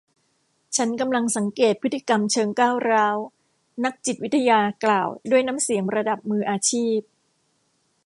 [0.75, 3.17] ฉันกำลังสังเกตพฤติกรรมเชิงก้าวร้าว
[3.83, 6.99] นักจิตวิทยากล่าวด้วยน้ำเสียงระดับมืออาชีพ